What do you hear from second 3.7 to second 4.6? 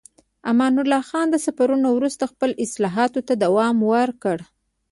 ورکړ.